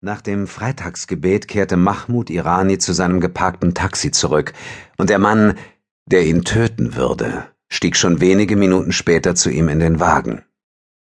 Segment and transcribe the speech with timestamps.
[0.00, 4.52] Nach dem Freitagsgebet kehrte Mahmud Irani zu seinem geparkten Taxi zurück,
[4.96, 5.58] und der Mann,
[6.06, 10.44] der ihn töten würde, stieg schon wenige Minuten später zu ihm in den Wagen.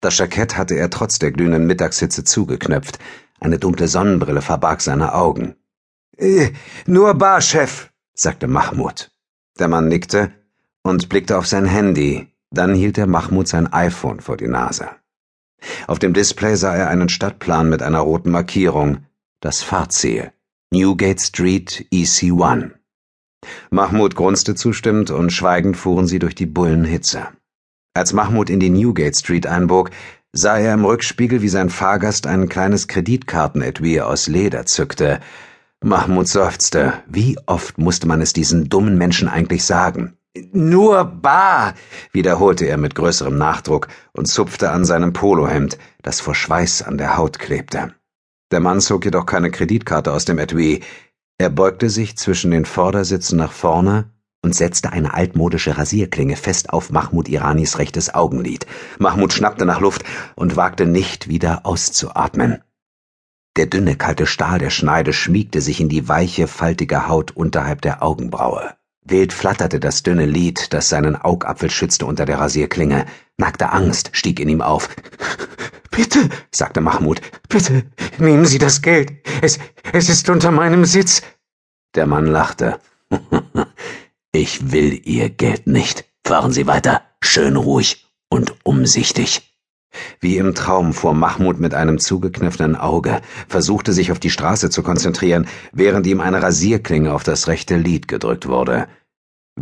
[0.01, 2.97] Das Jackett hatte er trotz der glühenden Mittagshitze zugeknöpft,
[3.39, 5.55] eine dunkle Sonnenbrille verbarg seine Augen.
[6.17, 6.49] Äh,
[6.87, 9.11] nur Bar, Chef, sagte Mahmud.
[9.59, 10.31] Der Mann nickte
[10.81, 14.89] und blickte auf sein Handy, dann hielt er Mahmud sein iPhone vor die Nase.
[15.87, 19.05] Auf dem Display sah er einen Stadtplan mit einer roten Markierung,
[19.41, 20.31] das Fahrziel,
[20.71, 22.71] Newgate Street EC1.
[23.71, 27.29] Mahmud grunzte zustimmend und schweigend fuhren sie durch die Bullenhitze.
[27.93, 29.91] Als Mahmud in die Newgate Street einbog,
[30.31, 35.19] sah er im Rückspiegel, wie sein Fahrgast ein kleines Kreditkartenetui aus Leder zückte.
[35.81, 37.01] Mahmud seufzte.
[37.07, 40.18] Wie oft musste man es diesen dummen Menschen eigentlich sagen?
[40.51, 41.73] Nur bar,
[42.11, 47.17] wiederholte er mit größerem Nachdruck und zupfte an seinem Polohemd, das vor Schweiß an der
[47.17, 47.95] Haut klebte.
[48.51, 50.81] Der Mann zog jedoch keine Kreditkarte aus dem Etui.
[51.37, 56.91] Er beugte sich zwischen den Vordersitzen nach vorne und setzte eine altmodische Rasierklinge fest auf
[56.91, 58.65] Mahmud Iranis rechtes Augenlid.
[58.97, 60.03] Mahmud schnappte nach Luft
[60.35, 62.63] und wagte nicht wieder auszuatmen.
[63.57, 68.01] Der dünne, kalte Stahl der Schneide schmiegte sich in die weiche, faltige Haut unterhalb der
[68.01, 68.78] Augenbraue.
[69.09, 73.05] Wild flatterte das dünne Lid, das seinen Augapfel schützte unter der Rasierklinge.
[73.37, 74.89] Nackte Angst stieg in ihm auf.
[75.91, 77.83] Bitte, sagte Mahmud, bitte,
[78.19, 79.11] nehmen Sie das Geld.
[79.41, 79.59] Es,
[79.91, 81.23] es ist unter meinem Sitz.
[81.95, 82.79] Der Mann lachte.
[84.31, 86.05] Ich will Ihr Geld nicht.
[86.23, 89.49] Fahren Sie weiter, schön ruhig und umsichtig.
[90.19, 94.83] Wie im Traum fuhr Mahmud mit einem zugekniffenen Auge, versuchte sich auf die Straße zu
[94.83, 98.87] konzentrieren, während ihm eine Rasierklinge auf das rechte Lid gedrückt wurde.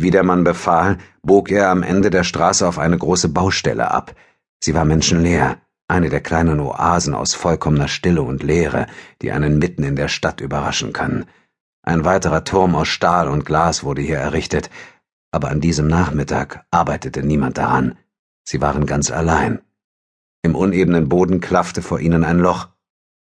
[0.00, 4.14] Wie der Mann befahl, bog er am Ende der Straße auf eine große Baustelle ab.
[4.62, 8.86] Sie war menschenleer, eine der kleinen Oasen aus vollkommener Stille und Leere,
[9.22, 11.24] die einen mitten in der Stadt überraschen kann.
[11.82, 14.70] Ein weiterer Turm aus Stahl und Glas wurde hier errichtet,
[15.32, 17.98] aber an diesem Nachmittag arbeitete niemand daran.
[18.44, 19.62] Sie waren ganz allein.
[20.42, 22.68] Im unebenen Boden klaffte vor ihnen ein Loch.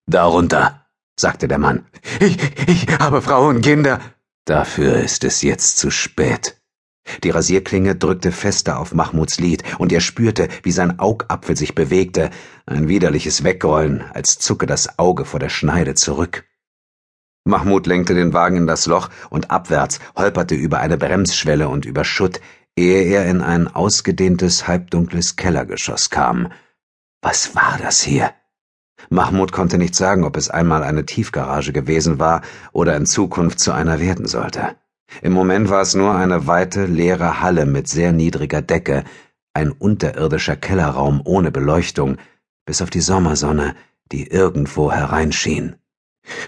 [0.06, 0.86] Darunter,
[1.20, 1.84] sagte der Mann.
[2.18, 4.00] Ich, ich habe Frau und Kinder.
[4.46, 6.61] Dafür ist es jetzt zu spät.
[7.24, 12.30] Die Rasierklinge drückte fester auf Mahmuds Lid, und er spürte, wie sein Augapfel sich bewegte,
[12.66, 16.44] ein widerliches Wegrollen, als zucke das Auge vor der Schneide zurück.
[17.44, 22.04] Mahmud lenkte den Wagen in das Loch und abwärts, holperte über eine Bremsschwelle und über
[22.04, 22.40] Schutt,
[22.76, 26.52] ehe er in ein ausgedehntes, halbdunkles Kellergeschoss kam.
[27.20, 28.32] Was war das hier?
[29.10, 32.42] Mahmud konnte nicht sagen, ob es einmal eine Tiefgarage gewesen war
[32.72, 34.76] oder in Zukunft zu einer werden sollte.
[35.20, 39.04] Im Moment war es nur eine weite, leere Halle mit sehr niedriger Decke,
[39.52, 42.16] ein unterirdischer Kellerraum ohne Beleuchtung,
[42.64, 43.74] bis auf die Sommersonne,
[44.10, 45.76] die irgendwo hereinschien.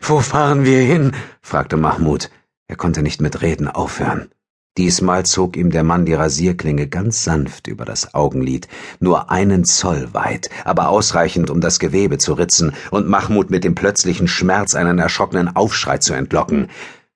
[0.00, 1.12] Wo fahren wir hin?
[1.42, 2.30] fragte Mahmud.
[2.66, 4.30] Er konnte nicht mit Reden aufhören.
[4.76, 8.66] Diesmal zog ihm der Mann die Rasierklinge ganz sanft über das Augenlid,
[8.98, 13.76] nur einen Zoll weit, aber ausreichend, um das Gewebe zu ritzen und Mahmud mit dem
[13.76, 16.70] plötzlichen Schmerz einen erschrockenen Aufschrei zu entlocken.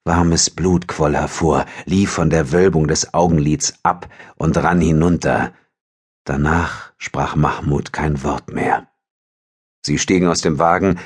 [0.09, 5.53] Warmes Blut quoll hervor, lief von der Wölbung des Augenlids ab und rann hinunter.
[6.25, 8.89] Danach sprach Mahmud kein Wort mehr.
[9.87, 10.99] Sie stiegen aus dem Wagen,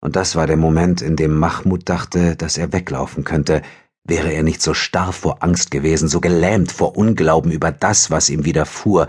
[0.00, 3.62] und das war der Moment, in dem Mahmud dachte, dass er weglaufen könnte,
[4.04, 8.30] Wäre er nicht so starr vor Angst gewesen, so gelähmt vor Unglauben über das, was
[8.30, 9.08] ihm widerfuhr,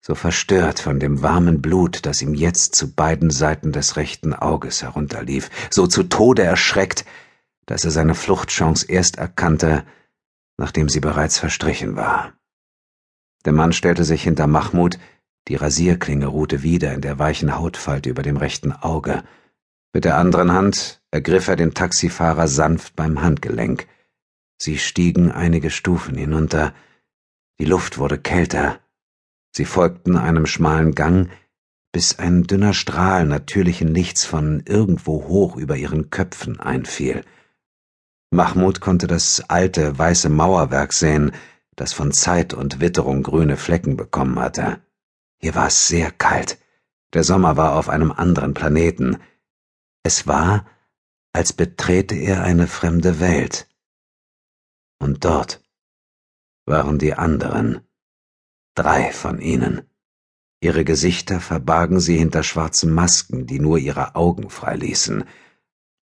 [0.00, 4.82] so verstört von dem warmen Blut, das ihm jetzt zu beiden Seiten des rechten Auges
[4.82, 7.04] herunterlief, so zu Tode erschreckt,
[7.68, 9.84] dass er seine Fluchtchance erst erkannte,
[10.56, 12.32] nachdem sie bereits verstrichen war.
[13.44, 14.98] Der Mann stellte sich hinter Mahmud,
[15.48, 19.22] die Rasierklinge ruhte wieder in der weichen Hautfalte über dem rechten Auge.
[19.92, 23.86] Mit der anderen Hand ergriff er den Taxifahrer sanft beim Handgelenk.
[24.56, 26.72] Sie stiegen einige Stufen hinunter,
[27.60, 28.80] die Luft wurde kälter,
[29.52, 31.28] sie folgten einem schmalen Gang,
[31.92, 37.24] bis ein dünner Strahl natürlichen Lichts von irgendwo hoch über ihren Köpfen einfiel.
[38.30, 41.32] Mahmud konnte das alte, weiße Mauerwerk sehen,
[41.76, 44.80] das von Zeit und Witterung grüne Flecken bekommen hatte.
[45.40, 46.58] Hier war es sehr kalt.
[47.14, 49.18] Der Sommer war auf einem anderen Planeten.
[50.02, 50.66] Es war,
[51.32, 53.68] als betrete er eine fremde Welt.
[54.98, 55.62] Und dort
[56.66, 57.80] waren die anderen,
[58.74, 59.82] drei von ihnen.
[60.60, 65.24] Ihre Gesichter verbargen sie hinter schwarzen Masken, die nur ihre Augen freiließen.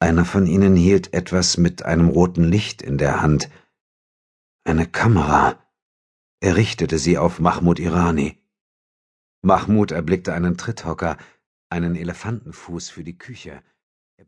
[0.06, 3.50] Einer von ihnen hielt etwas mit einem roten Licht in der Hand.
[4.64, 5.58] Eine Kamera.
[6.42, 8.38] Er richtete sie auf Mahmud Irani.
[9.42, 11.18] Mahmud erblickte einen Tritthocker,
[11.70, 13.64] einen Elefantenfuß für die Küche.